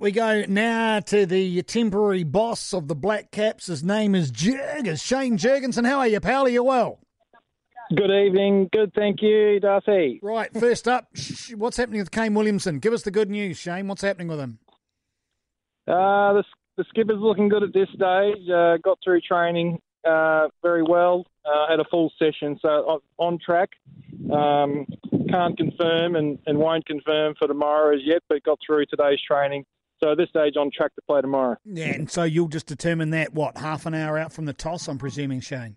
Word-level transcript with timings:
We 0.00 0.12
go 0.12 0.44
now 0.46 1.00
to 1.00 1.26
the 1.26 1.60
temporary 1.62 2.22
boss 2.22 2.72
of 2.72 2.86
the 2.86 2.94
Black 2.94 3.32
Caps. 3.32 3.66
His 3.66 3.82
name 3.82 4.14
is 4.14 4.30
Jurgis, 4.30 5.04
Shane 5.04 5.36
Jurgensen. 5.36 5.84
How 5.84 5.98
are 5.98 6.06
you, 6.06 6.20
pal? 6.20 6.44
Are 6.44 6.48
you 6.48 6.62
well? 6.62 7.00
Good 7.96 8.12
evening. 8.12 8.68
Good, 8.72 8.92
thank 8.94 9.20
you, 9.22 9.58
Darcy. 9.58 10.20
Right, 10.22 10.52
first 10.54 10.86
up, 10.86 11.08
what's 11.56 11.76
happening 11.76 11.98
with 11.98 12.12
Kane 12.12 12.32
Williamson? 12.34 12.78
Give 12.78 12.92
us 12.92 13.02
the 13.02 13.10
good 13.10 13.28
news, 13.28 13.58
Shane. 13.58 13.88
What's 13.88 14.02
happening 14.02 14.28
with 14.28 14.38
him? 14.38 14.60
Uh, 15.88 16.34
the, 16.34 16.44
the 16.76 16.84
skipper's 16.90 17.18
looking 17.18 17.48
good 17.48 17.64
at 17.64 17.72
this 17.72 17.88
stage. 17.88 18.48
Uh, 18.48 18.76
got 18.76 18.98
through 19.02 19.20
training 19.22 19.80
uh, 20.08 20.46
very 20.62 20.84
well. 20.84 21.26
Uh, 21.44 21.68
had 21.68 21.80
a 21.80 21.84
full 21.90 22.12
session, 22.20 22.56
so 22.62 23.02
on 23.16 23.38
track. 23.44 23.70
Um, 24.32 24.86
can't 25.28 25.56
confirm 25.56 26.14
and, 26.14 26.38
and 26.46 26.56
won't 26.56 26.86
confirm 26.86 27.34
for 27.36 27.48
tomorrow 27.48 27.96
as 27.96 28.02
yet, 28.04 28.22
but 28.28 28.44
got 28.44 28.60
through 28.64 28.86
today's 28.86 29.18
training. 29.26 29.64
So 30.00 30.12
at 30.12 30.18
this 30.18 30.28
stage, 30.28 30.54
on 30.56 30.70
track 30.74 30.94
to 30.94 31.02
play 31.02 31.20
tomorrow. 31.20 31.56
Yeah, 31.64 31.86
and 31.86 32.10
so 32.10 32.22
you'll 32.22 32.48
just 32.48 32.66
determine 32.66 33.10
that, 33.10 33.34
what, 33.34 33.56
half 33.56 33.86
an 33.86 33.94
hour 33.94 34.18
out 34.18 34.32
from 34.32 34.44
the 34.44 34.52
toss, 34.52 34.88
I'm 34.88 34.98
presuming, 34.98 35.40
Shane? 35.40 35.76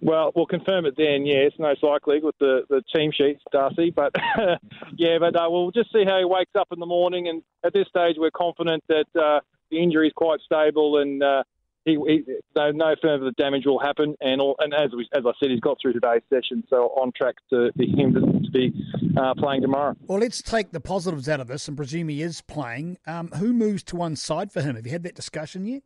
Well, 0.00 0.32
we'll 0.36 0.46
confirm 0.46 0.84
it 0.84 0.94
then, 0.98 1.24
yes, 1.24 1.52
most 1.58 1.82
likely 1.82 2.20
with 2.20 2.36
the, 2.38 2.62
the 2.68 2.82
team 2.94 3.10
sheets, 3.10 3.42
Darcy. 3.50 3.90
But 3.90 4.14
yeah, 4.96 5.18
but 5.18 5.34
uh, 5.34 5.48
we'll 5.48 5.70
just 5.70 5.90
see 5.92 6.04
how 6.04 6.18
he 6.18 6.26
wakes 6.26 6.50
up 6.58 6.68
in 6.72 6.78
the 6.78 6.86
morning. 6.86 7.28
And 7.28 7.42
at 7.64 7.72
this 7.72 7.88
stage, 7.88 8.16
we're 8.18 8.30
confident 8.30 8.84
that 8.88 9.06
uh, 9.18 9.40
the 9.70 9.82
injury 9.82 10.08
is 10.08 10.12
quite 10.14 10.40
stable 10.40 10.98
and 10.98 11.22
uh, 11.22 11.42
he, 11.88 11.96
he, 12.06 12.34
no, 12.54 12.70
no 12.70 12.94
further 13.00 13.30
damage 13.36 13.66
will 13.66 13.78
happen. 13.78 14.16
And 14.20 14.40
all, 14.40 14.56
and 14.58 14.74
as 14.74 14.90
we, 14.96 15.08
as 15.14 15.24
I 15.26 15.32
said, 15.40 15.50
he's 15.50 15.60
got 15.60 15.78
through 15.80 15.94
today's 15.94 16.22
session, 16.30 16.64
so 16.68 16.88
on 17.00 17.12
track 17.16 17.36
to 17.50 17.70
for 17.76 17.82
him 17.82 18.14
to, 18.14 18.20
to 18.20 18.50
be 18.50 18.72
uh, 19.16 19.34
playing 19.34 19.62
tomorrow. 19.62 19.96
Well, 20.06 20.18
let's 20.18 20.42
take 20.42 20.72
the 20.72 20.80
positives 20.80 21.28
out 21.28 21.40
of 21.40 21.48
this 21.48 21.68
and 21.68 21.76
presume 21.76 22.08
he 22.08 22.22
is 22.22 22.40
playing. 22.42 22.98
Um, 23.06 23.28
who 23.28 23.52
moves 23.52 23.82
to 23.84 23.96
one 23.96 24.16
side 24.16 24.52
for 24.52 24.62
him? 24.62 24.76
Have 24.76 24.86
you 24.86 24.92
had 24.92 25.02
that 25.04 25.14
discussion 25.14 25.64
yet? 25.66 25.82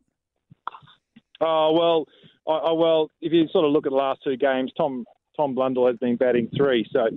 Oh 1.41 1.73
well, 1.73 2.05
I, 2.47 2.69
I, 2.69 2.71
well, 2.71 3.09
if 3.21 3.33
you 3.33 3.47
sort 3.51 3.65
of 3.65 3.71
look 3.71 3.85
at 3.85 3.89
the 3.91 3.95
last 3.95 4.21
two 4.23 4.37
games, 4.37 4.71
Tom 4.77 5.05
Tom 5.35 5.55
Blundell 5.55 5.87
has 5.87 5.97
been 5.97 6.15
batting 6.15 6.49
three, 6.55 6.87
so 6.91 7.07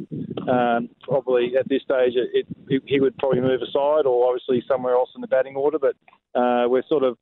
um, 0.50 0.88
probably 1.02 1.52
at 1.58 1.68
this 1.68 1.82
stage 1.82 2.14
it, 2.16 2.46
it, 2.68 2.82
he 2.86 2.98
would 2.98 3.16
probably 3.18 3.40
move 3.40 3.60
aside, 3.62 4.06
or 4.06 4.26
obviously 4.26 4.62
somewhere 4.66 4.94
else 4.94 5.10
in 5.14 5.20
the 5.20 5.26
batting 5.26 5.54
order. 5.54 5.78
But 5.78 5.96
uh, 6.38 6.66
we're 6.68 6.82
sort 6.88 7.02
of 7.02 7.18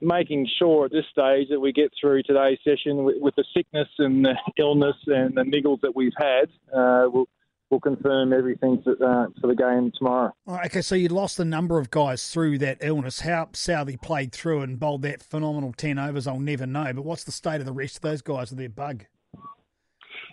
making 0.00 0.48
sure 0.58 0.86
at 0.86 0.92
this 0.92 1.04
stage 1.10 1.48
that 1.50 1.60
we 1.60 1.72
get 1.72 1.92
through 2.00 2.22
today's 2.22 2.58
session 2.64 3.04
with, 3.04 3.16
with 3.20 3.34
the 3.36 3.44
sickness 3.54 3.88
and 3.98 4.24
the 4.24 4.34
illness 4.58 4.96
and 5.06 5.36
the 5.36 5.42
niggles 5.42 5.80
that 5.82 5.94
we've 5.94 6.12
had. 6.16 6.48
Uh, 6.74 7.08
we'll, 7.10 7.28
we'll 7.70 7.80
confirm 7.80 8.32
everything 8.32 8.80
for, 8.82 8.92
uh, 8.92 9.26
for 9.40 9.46
the 9.46 9.54
game 9.54 9.92
tomorrow. 9.96 10.32
okay, 10.64 10.82
so 10.82 10.94
you 10.94 11.08
lost 11.08 11.38
a 11.40 11.44
number 11.44 11.78
of 11.78 11.90
guys 11.90 12.28
through 12.28 12.58
that 12.58 12.78
illness. 12.80 13.20
How 13.20 13.46
Southee 13.52 14.00
played 14.00 14.32
through 14.32 14.62
and 14.62 14.78
bowled 14.78 15.02
that 15.02 15.22
phenomenal 15.22 15.72
10 15.72 15.98
overs, 15.98 16.26
I'll 16.26 16.38
never 16.38 16.66
know. 16.66 16.92
But 16.92 17.04
what's 17.04 17.24
the 17.24 17.32
state 17.32 17.60
of 17.60 17.66
the 17.66 17.72
rest 17.72 17.96
of 17.96 18.02
those 18.02 18.22
guys 18.22 18.50
with 18.50 18.58
their 18.58 18.68
bug? 18.68 19.06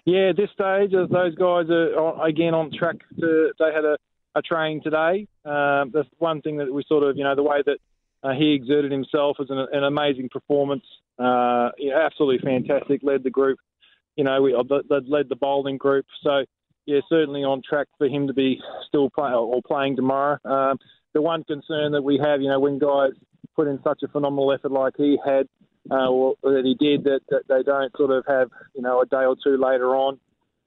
Yeah, 0.05 0.29
at 0.29 0.37
this 0.37 0.49
stage, 0.51 0.91
those 0.91 1.35
guys 1.35 1.69
are 1.69 2.27
again 2.27 2.53
on 2.53 2.71
track. 2.71 2.95
To, 3.19 3.51
they 3.59 3.71
had 3.73 3.85
a, 3.85 3.97
a 4.35 4.41
train 4.41 4.81
today. 4.83 5.27
Um, 5.45 5.91
that's 5.93 6.09
one 6.17 6.41
thing 6.41 6.57
that 6.57 6.73
we 6.73 6.83
sort 6.87 7.03
of, 7.03 7.17
you 7.17 7.23
know, 7.23 7.35
the 7.35 7.43
way 7.43 7.61
that 7.65 7.77
uh, 8.23 8.33
he 8.33 8.53
exerted 8.53 8.91
himself 8.91 9.37
as 9.39 9.49
an, 9.49 9.65
an 9.71 9.83
amazing 9.83 10.29
performance. 10.29 10.83
Uh, 11.19 11.69
absolutely 11.95 12.39
fantastic. 12.43 13.01
Led 13.03 13.23
the 13.23 13.29
group. 13.29 13.59
You 14.15 14.23
know, 14.23 14.41
we 14.41 14.53
led 14.53 15.29
the 15.29 15.35
bowling 15.35 15.77
group. 15.77 16.05
So 16.23 16.45
yeah, 16.85 16.99
certainly 17.09 17.43
on 17.43 17.61
track 17.67 17.87
for 17.97 18.07
him 18.07 18.27
to 18.27 18.33
be 18.33 18.59
still 18.87 19.09
play, 19.09 19.31
or 19.31 19.61
playing 19.67 19.95
tomorrow. 19.95 20.37
Um, 20.45 20.77
the 21.13 21.21
one 21.21 21.43
concern 21.43 21.91
that 21.91 22.01
we 22.01 22.19
have, 22.23 22.41
you 22.41 22.49
know, 22.49 22.59
when 22.59 22.79
guys 22.79 23.11
put 23.55 23.67
in 23.67 23.79
such 23.83 24.01
a 24.03 24.07
phenomenal 24.07 24.51
effort 24.53 24.71
like 24.71 24.93
he 24.97 25.17
had, 25.25 25.47
uh, 25.89 26.07
or 26.09 26.35
that 26.43 26.63
he 26.63 26.75
did, 26.75 27.03
that, 27.03 27.21
that 27.29 27.43
they 27.49 27.63
don't 27.63 27.95
sort 27.97 28.11
of 28.11 28.23
have, 28.27 28.49
you 28.75 28.81
know, 28.81 29.01
a 29.01 29.05
day 29.05 29.25
or 29.25 29.35
two 29.43 29.57
later 29.57 29.95
on, 29.95 30.19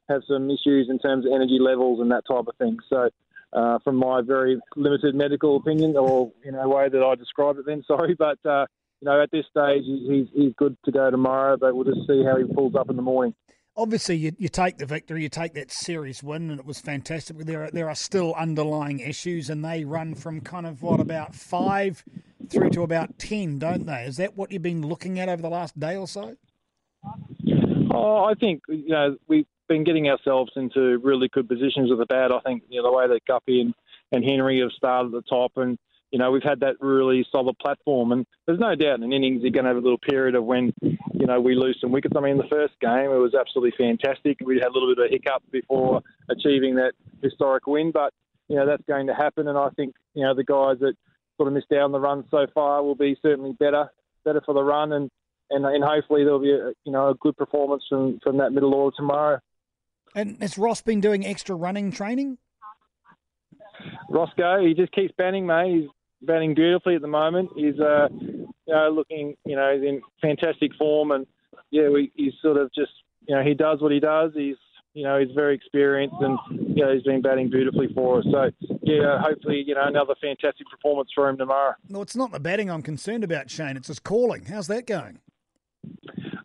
have 0.08 0.22
some 0.28 0.50
issues 0.50 0.88
in 0.90 0.98
terms 0.98 1.24
of 1.24 1.32
energy 1.32 1.58
levels 1.60 2.00
and 2.00 2.10
that 2.10 2.24
type 2.28 2.46
of 2.46 2.56
thing. 2.58 2.76
So, 2.90 3.08
uh, 3.54 3.78
from 3.84 3.96
my 3.96 4.20
very 4.22 4.60
limited 4.76 5.14
medical 5.14 5.56
opinion, 5.56 5.96
or 5.96 6.32
in 6.44 6.54
a 6.54 6.68
way 6.68 6.88
that 6.88 7.02
I 7.02 7.14
describe 7.14 7.58
it, 7.58 7.66
then 7.66 7.82
sorry, 7.86 8.14
but 8.14 8.38
uh, 8.44 8.66
you 9.00 9.06
know, 9.06 9.22
at 9.22 9.30
this 9.30 9.46
stage, 9.50 9.84
he's 9.84 10.26
he's 10.34 10.52
good 10.56 10.76
to 10.84 10.92
go 10.92 11.10
tomorrow, 11.10 11.56
but 11.56 11.74
we'll 11.74 11.84
just 11.84 12.06
see 12.06 12.24
how 12.24 12.36
he 12.36 12.44
pulls 12.52 12.74
up 12.74 12.90
in 12.90 12.96
the 12.96 13.02
morning 13.02 13.34
obviously 13.76 14.16
you, 14.16 14.32
you 14.38 14.48
take 14.48 14.78
the 14.78 14.86
victory, 14.86 15.22
you 15.22 15.28
take 15.28 15.54
that 15.54 15.70
series 15.70 16.22
win, 16.22 16.50
and 16.50 16.60
it 16.60 16.66
was 16.66 16.80
fantastic. 16.80 17.36
But 17.36 17.46
there 17.46 17.64
are, 17.64 17.70
there 17.70 17.88
are 17.88 17.94
still 17.94 18.34
underlying 18.34 19.00
issues, 19.00 19.50
and 19.50 19.64
they 19.64 19.84
run 19.84 20.14
from 20.14 20.40
kind 20.40 20.66
of 20.66 20.82
what 20.82 21.00
about 21.00 21.34
five 21.34 22.04
through 22.48 22.70
to 22.70 22.82
about 22.82 23.18
ten, 23.18 23.58
don't 23.58 23.86
they? 23.86 24.04
Is 24.04 24.16
that 24.18 24.36
what 24.36 24.52
you've 24.52 24.62
been 24.62 24.86
looking 24.86 25.18
at 25.18 25.28
over 25.28 25.42
the 25.42 25.48
last 25.48 25.78
day 25.78 25.96
or 25.96 26.06
so? 26.06 26.36
Oh, 27.92 28.24
I 28.24 28.34
think 28.34 28.62
you 28.68 28.88
know 28.88 29.16
we've 29.28 29.46
been 29.68 29.84
getting 29.84 30.08
ourselves 30.08 30.52
into 30.56 30.98
really 31.02 31.28
good 31.28 31.48
positions 31.48 31.90
with 31.90 31.98
the 31.98 32.06
bat. 32.06 32.32
I 32.32 32.40
think 32.40 32.64
you 32.68 32.82
know 32.82 32.90
the 32.90 32.96
way 32.96 33.08
that 33.08 33.24
Guppy 33.26 33.60
and, 33.60 33.74
and 34.12 34.24
Henry 34.24 34.60
have 34.60 34.72
started 34.72 35.14
at 35.14 35.24
the 35.24 35.28
top 35.28 35.52
and 35.56 35.78
you 36.14 36.18
know, 36.18 36.30
we've 36.30 36.44
had 36.44 36.60
that 36.60 36.76
really 36.80 37.26
solid 37.32 37.58
platform, 37.58 38.12
and 38.12 38.24
there's 38.46 38.60
no 38.60 38.76
doubt 38.76 38.98
in 38.98 39.02
an 39.02 39.12
innings 39.12 39.42
you're 39.42 39.50
going 39.50 39.64
to 39.64 39.70
have 39.70 39.76
a 39.76 39.80
little 39.80 39.98
period 39.98 40.36
of 40.36 40.44
when, 40.44 40.72
you 40.80 41.26
know, 41.26 41.40
we 41.40 41.56
lose 41.56 41.76
some 41.80 41.90
wickets. 41.90 42.14
I 42.16 42.20
mean, 42.20 42.36
the 42.36 42.46
first 42.48 42.74
game 42.80 43.10
it 43.10 43.18
was 43.18 43.34
absolutely 43.34 43.72
fantastic. 43.76 44.36
We 44.40 44.58
had 44.58 44.68
a 44.68 44.72
little 44.72 44.94
bit 44.94 45.04
of 45.04 45.10
a 45.10 45.12
hiccup 45.12 45.42
before 45.50 46.02
achieving 46.28 46.76
that 46.76 46.92
historic 47.20 47.66
win, 47.66 47.90
but 47.90 48.14
you 48.46 48.54
know 48.54 48.64
that's 48.64 48.84
going 48.86 49.08
to 49.08 49.14
happen, 49.14 49.48
and 49.48 49.58
I 49.58 49.70
think 49.70 49.96
you 50.14 50.22
know 50.22 50.34
the 50.36 50.44
guys 50.44 50.78
that 50.82 50.94
sort 51.36 51.48
of 51.48 51.54
missed 51.54 51.72
out 51.72 51.80
on 51.80 51.90
the 51.90 51.98
run 51.98 52.24
so 52.30 52.46
far 52.54 52.80
will 52.84 52.94
be 52.94 53.16
certainly 53.20 53.52
better, 53.58 53.90
better 54.24 54.40
for 54.46 54.54
the 54.54 54.62
run, 54.62 54.92
and 54.92 55.10
and, 55.50 55.66
and 55.66 55.82
hopefully 55.82 56.22
there'll 56.22 56.38
be 56.38 56.52
a, 56.52 56.68
you 56.84 56.92
know 56.92 57.08
a 57.08 57.14
good 57.14 57.36
performance 57.36 57.82
from 57.88 58.20
from 58.22 58.38
that 58.38 58.52
middle 58.52 58.72
order 58.72 58.94
tomorrow. 58.96 59.40
And 60.14 60.40
has 60.40 60.56
Ross 60.56 60.80
been 60.82 61.00
doing 61.00 61.26
extra 61.26 61.56
running 61.56 61.90
training? 61.90 62.38
Roscoe, 64.08 64.64
he 64.64 64.74
just 64.74 64.92
keeps 64.92 65.12
batting, 65.18 65.46
mate. 65.46 65.80
He's 65.80 65.88
batting 66.22 66.54
beautifully 66.54 66.94
at 66.94 67.02
the 67.02 67.08
moment. 67.08 67.50
He's 67.56 67.78
uh, 67.80 68.08
you 68.10 68.46
know, 68.68 68.90
looking, 68.90 69.36
you 69.44 69.56
know, 69.56 69.72
in 69.72 70.00
fantastic 70.22 70.72
form, 70.78 71.10
and 71.10 71.26
yeah, 71.70 71.88
we, 71.88 72.12
he's 72.14 72.32
sort 72.40 72.56
of 72.56 72.70
just, 72.74 72.92
you 73.26 73.34
know, 73.34 73.42
he 73.42 73.54
does 73.54 73.80
what 73.80 73.92
he 73.92 74.00
does. 74.00 74.30
He's, 74.34 74.56
you 74.94 75.02
know, 75.02 75.18
he's 75.18 75.34
very 75.34 75.54
experienced, 75.54 76.16
and 76.20 76.38
you 76.50 76.84
know, 76.84 76.94
he's 76.94 77.02
been 77.02 77.20
batting 77.20 77.50
beautifully 77.50 77.88
for 77.94 78.20
us. 78.20 78.24
So 78.30 78.50
yeah, 78.82 79.20
hopefully, 79.20 79.64
you 79.66 79.74
know, 79.74 79.84
another 79.84 80.14
fantastic 80.20 80.68
performance 80.68 81.10
for 81.14 81.28
him 81.28 81.36
tomorrow. 81.36 81.74
No, 81.88 82.00
it's 82.00 82.16
not 82.16 82.30
the 82.30 82.40
batting 82.40 82.70
I'm 82.70 82.82
concerned 82.82 83.24
about, 83.24 83.50
Shane. 83.50 83.76
It's 83.76 83.88
his 83.88 83.98
calling. 83.98 84.44
How's 84.44 84.68
that 84.68 84.86
going? 84.86 85.18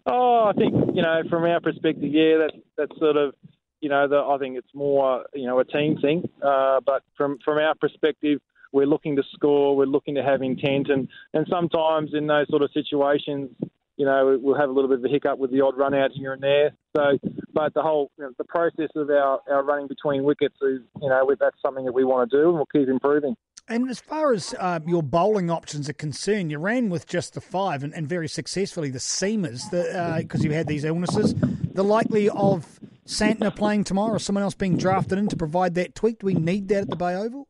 Oh, 0.07 0.45
I 0.45 0.53
think 0.53 0.73
you 0.95 1.03
know, 1.03 1.21
from 1.29 1.43
our 1.43 1.61
perspective, 1.61 2.11
yeah, 2.11 2.37
that's 2.39 2.57
that's 2.75 2.99
sort 2.99 3.17
of, 3.17 3.35
you 3.81 3.89
know, 3.89 4.07
the, 4.07 4.17
I 4.17 4.37
think 4.37 4.57
it's 4.57 4.73
more, 4.73 5.25
you 5.33 5.47
know, 5.47 5.59
a 5.59 5.65
team 5.65 5.97
thing. 6.01 6.29
Uh, 6.41 6.79
but 6.85 7.03
from 7.17 7.39
from 7.43 7.57
our 7.57 7.75
perspective, 7.75 8.39
we're 8.71 8.85
looking 8.85 9.15
to 9.15 9.23
score, 9.33 9.75
we're 9.75 9.85
looking 9.85 10.15
to 10.15 10.23
have 10.23 10.41
intent, 10.41 10.89
and, 10.89 11.07
and 11.33 11.47
sometimes 11.49 12.11
in 12.13 12.27
those 12.27 12.47
sort 12.49 12.61
of 12.61 12.71
situations, 12.73 13.49
you 13.97 14.05
know, 14.05 14.37
we'll 14.41 14.57
have 14.57 14.69
a 14.69 14.71
little 14.71 14.89
bit 14.89 14.99
of 14.99 15.05
a 15.05 15.09
hiccup 15.09 15.39
with 15.39 15.51
the 15.51 15.61
odd 15.61 15.77
run 15.77 15.93
out 15.93 16.11
here 16.13 16.33
and 16.33 16.41
there. 16.41 16.71
So, 16.95 17.17
but 17.53 17.73
the 17.73 17.81
whole 17.81 18.11
you 18.17 18.23
know, 18.23 18.31
the 18.37 18.45
process 18.45 18.89
of 18.95 19.09
our, 19.09 19.41
our 19.49 19.63
running 19.63 19.87
between 19.87 20.23
wickets 20.23 20.55
is, 20.61 20.79
you 21.01 21.09
know, 21.09 21.29
that's 21.39 21.57
something 21.61 21.85
that 21.85 21.93
we 21.93 22.03
want 22.03 22.29
to 22.29 22.37
do, 22.37 22.47
and 22.47 22.53
we'll 22.55 22.67
keep 22.67 22.87
improving. 22.87 23.35
And 23.67 23.89
as 23.89 23.99
far 23.99 24.33
as 24.33 24.55
uh, 24.57 24.79
your 24.87 25.03
bowling 25.03 25.51
options 25.51 25.89
are 25.89 25.93
concerned, 25.93 26.49
you 26.49 26.57
ran 26.57 26.89
with 26.89 27.05
just 27.05 27.35
the 27.35 27.41
five 27.41 27.83
and, 27.83 27.93
and 27.93 28.07
very 28.07 28.27
successfully 28.27 28.89
the 28.89 28.99
seamers 28.99 29.69
because 29.69 30.41
uh, 30.41 30.43
you 30.43 30.51
had 30.51 30.65
these 30.65 30.83
illnesses. 30.83 31.35
The 31.35 31.83
likely 31.83 32.29
of 32.29 32.79
Santner 33.09 33.53
playing 33.55 33.85
tomorrow 33.85 34.13
or 34.13 34.19
someone 34.19 34.43
else 34.43 34.53
being 34.53 34.77
drafted 34.77 35.17
in 35.17 35.27
to 35.29 35.35
provide 35.35 35.73
that 35.73 35.95
tweak, 35.95 36.19
do 36.19 36.27
we 36.27 36.35
need 36.35 36.67
that 36.67 36.83
at 36.83 36.89
the 36.91 36.95
Bay 36.95 37.15
Oval? 37.15 37.47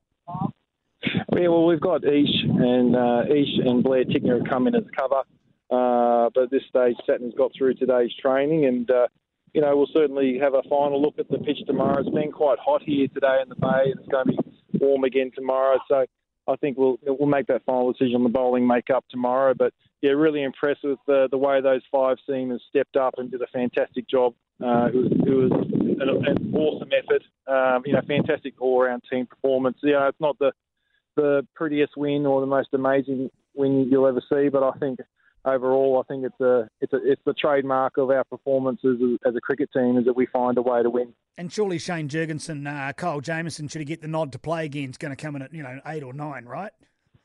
Yeah, 1.34 1.50
well, 1.50 1.66
we've 1.66 1.82
got 1.82 2.06
Ish 2.06 2.44
and 2.44 2.96
uh, 2.96 3.24
Ish 3.30 3.66
and 3.66 3.84
Blair 3.84 4.06
Tickner 4.06 4.40
have 4.40 4.50
come 4.50 4.68
in 4.68 4.76
as 4.76 4.84
cover. 4.98 5.24
Uh, 5.70 6.30
but 6.34 6.44
at 6.44 6.50
this 6.50 6.64
stage, 6.70 6.96
Santner's 7.08 7.36
got 7.38 7.52
through 7.58 7.74
today's 7.74 8.12
training, 8.22 8.66
and 8.66 8.90
uh, 8.90 9.08
you 9.54 9.60
know 9.60 9.76
we'll 9.76 9.90
certainly 9.94 10.40
have 10.42 10.54
a 10.54 10.64
final 10.70 11.02
look 11.02 11.20
at 11.20 11.30
the 11.30 11.38
pitch 11.40 11.60
tomorrow. 11.68 12.00
It's 12.00 12.10
been 12.10 12.32
quite 12.32 12.58
hot 12.60 12.82
here 12.84 13.08
today 13.14 13.40
in 13.44 13.50
the 13.50 13.56
bay, 13.56 13.92
and 13.92 14.00
it's 14.00 14.10
going 14.10 14.28
to 14.28 14.32
be 14.32 14.80
warm 14.80 15.04
again 15.04 15.32
tomorrow. 15.36 15.78
So 15.90 16.06
I 16.50 16.56
think 16.56 16.78
we'll 16.78 16.98
we'll 17.04 17.30
make 17.30 17.48
that 17.48 17.64
final 17.66 17.92
decision 17.92 18.16
on 18.16 18.24
the 18.24 18.30
bowling 18.30 18.66
makeup 18.66 19.06
tomorrow. 19.10 19.54
But 19.54 19.74
yeah, 20.02 20.12
really 20.12 20.44
impressed 20.44 20.84
with 20.84 21.00
the, 21.08 21.28
the 21.30 21.38
way 21.38 21.62
those 21.62 21.82
five 21.92 22.18
seamers 22.28 22.60
stepped 22.70 22.96
up 22.96 23.16
and 23.18 23.30
did 23.30 23.42
a 23.42 23.48
fantastic 23.48 24.08
job. 24.08 24.34
Uh, 24.62 24.88
it 24.88 24.96
was, 24.96 25.12
it 25.12 25.30
was 25.30 25.52
an, 25.52 26.28
an 26.28 26.56
awesome 26.56 26.90
effort. 26.92 27.24
Um, 27.48 27.84
you 27.86 27.94
know, 27.94 28.02
fantastic 28.08 28.54
all-round 28.60 29.04
team 29.10 29.26
performance. 29.26 29.78
You 29.84 29.94
know, 29.94 30.08
it's 30.08 30.20
not 30.20 30.38
the 30.40 30.52
the 31.16 31.46
prettiest 31.56 31.94
win 31.98 32.26
or 32.26 32.42
the 32.42 32.48
most 32.48 32.70
amazing 32.74 33.30
win 33.56 33.90
you'll 33.92 34.08
ever 34.08 34.22
see, 34.32 34.50
but 34.50 34.64
I 34.64 34.72
think 34.80 35.00
overall, 35.46 36.04
I 36.04 36.12
think 36.12 36.26
it's 36.26 36.40
a 36.40 36.70
it's 36.82 36.94
a 36.94 37.00
it's 37.04 37.22
the 37.26 37.34
trademark 37.34 37.98
of 37.98 38.10
our 38.10 38.24
performances 38.24 39.00
as, 39.02 39.32
as 39.32 39.36
a 39.36 39.42
cricket 39.42 39.70
team 39.74 39.98
is 39.98 40.06
that 40.06 40.16
we 40.16 40.26
find 40.26 40.58
a 40.58 40.62
way 40.62 40.84
to 40.84 40.90
win. 40.90 41.14
And 41.38 41.52
surely 41.52 41.80
Shane 41.80 42.10
Jurgensen, 42.10 42.68
uh, 42.68 42.94
Kyle 42.94 43.22
Jamieson, 43.22 43.70
should 43.70 43.80
he 43.80 43.86
get 43.86 44.02
the 44.02 44.08
nod 44.08 44.32
to 44.34 44.40
play 44.40 44.66
again, 44.66 44.90
is 44.90 44.98
going 44.98 45.16
to 45.16 45.22
come 45.22 45.36
in 45.36 45.42
at 45.42 45.54
you 45.54 45.64
know 45.64 45.80
eight 45.86 46.04
or 46.04 46.14
nine, 46.14 46.46
right? 46.46 46.72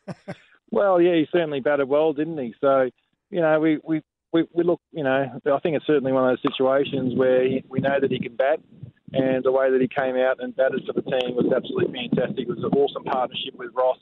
well, 0.70 1.00
yeah, 1.00 1.14
he 1.14 1.26
certainly 1.32 1.60
batted 1.60 1.88
well, 1.88 2.12
didn't 2.12 2.38
he? 2.38 2.54
So, 2.60 2.90
you 3.30 3.40
know, 3.40 3.58
we, 3.60 3.78
we, 3.82 4.02
we, 4.32 4.44
we 4.52 4.64
look, 4.64 4.80
you 4.92 5.04
know, 5.04 5.40
I 5.46 5.58
think 5.60 5.76
it's 5.76 5.86
certainly 5.86 6.12
one 6.12 6.28
of 6.28 6.36
those 6.36 6.52
situations 6.52 7.14
where 7.16 7.44
he, 7.44 7.64
we 7.68 7.80
know 7.80 7.98
that 8.00 8.10
he 8.10 8.18
can 8.18 8.36
bat, 8.36 8.60
and 9.12 9.44
the 9.44 9.52
way 9.52 9.70
that 9.70 9.80
he 9.80 9.88
came 9.88 10.16
out 10.16 10.42
and 10.42 10.54
batted 10.56 10.82
for 10.86 10.92
the 10.92 11.02
team 11.02 11.36
was 11.36 11.52
absolutely 11.54 12.08
fantastic. 12.10 12.40
It 12.40 12.48
was 12.48 12.58
an 12.58 12.76
awesome 12.78 13.04
partnership 13.04 13.54
with 13.54 13.70
Ross 13.74 13.98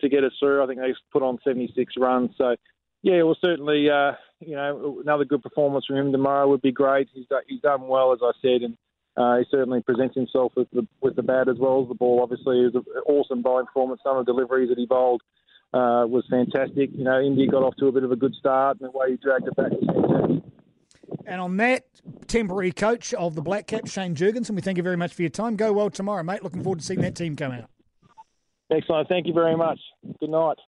to 0.00 0.08
get 0.08 0.24
us 0.24 0.32
through. 0.40 0.62
I 0.62 0.66
think 0.66 0.80
they 0.80 0.94
put 1.12 1.22
on 1.22 1.38
76 1.44 1.94
runs. 1.98 2.30
So, 2.36 2.56
yeah, 3.02 3.22
well, 3.22 3.36
certainly, 3.40 3.88
uh, 3.88 4.12
you 4.40 4.54
know, 4.54 5.00
another 5.02 5.24
good 5.24 5.42
performance 5.42 5.86
from 5.86 5.96
him 5.96 6.12
tomorrow 6.12 6.48
would 6.48 6.62
be 6.62 6.72
great. 6.72 7.08
He's 7.12 7.26
done, 7.26 7.42
he's 7.48 7.60
done 7.60 7.88
well, 7.88 8.12
as 8.12 8.20
I 8.22 8.32
said, 8.42 8.62
and 8.62 8.76
uh, 9.16 9.38
he 9.38 9.44
certainly 9.50 9.82
presents 9.82 10.14
himself 10.14 10.52
with 10.56 10.68
the 10.72 10.86
with 11.00 11.16
the 11.16 11.22
bat 11.22 11.48
as 11.48 11.56
well 11.58 11.82
as 11.82 11.88
the 11.88 11.94
ball. 11.94 12.20
Obviously, 12.22 12.60
it 12.60 12.74
was 12.74 12.74
an 12.74 13.02
awesome 13.06 13.42
bowling 13.42 13.66
performance. 13.66 14.00
Some 14.04 14.16
of 14.16 14.26
the 14.26 14.32
deliveries 14.32 14.68
that 14.68 14.78
he 14.78 14.86
bowled 14.86 15.22
uh, 15.72 16.04
was 16.08 16.24
fantastic. 16.30 16.90
You 16.92 17.04
know, 17.04 17.20
India 17.20 17.46
got 17.46 17.62
off 17.62 17.74
to 17.78 17.86
a 17.86 17.92
bit 17.92 18.04
of 18.04 18.12
a 18.12 18.16
good 18.16 18.34
start, 18.34 18.78
and 18.80 18.88
the 18.92 18.96
way 18.96 19.10
he 19.10 19.16
dragged 19.16 19.48
it 19.48 19.56
back 19.56 19.70
was 19.70 19.84
fantastic. 19.86 20.52
And 21.26 21.40
on 21.40 21.56
that, 21.58 21.86
temporary 22.26 22.72
coach 22.72 23.14
of 23.14 23.34
the 23.34 23.42
Black 23.42 23.66
Caps, 23.66 23.92
Shane 23.92 24.14
Jurgensen, 24.14 24.50
we 24.50 24.62
thank 24.62 24.76
you 24.76 24.82
very 24.82 24.96
much 24.96 25.12
for 25.14 25.22
your 25.22 25.30
time. 25.30 25.56
Go 25.56 25.72
well 25.72 25.90
tomorrow, 25.90 26.22
mate. 26.22 26.42
Looking 26.42 26.62
forward 26.62 26.80
to 26.80 26.84
seeing 26.84 27.00
that 27.00 27.14
team 27.14 27.36
come 27.36 27.52
out. 27.52 27.70
Excellent. 28.70 29.08
Thank 29.08 29.26
you 29.26 29.32
very 29.32 29.56
much. 29.56 29.78
Good 30.20 30.30
night. 30.30 30.56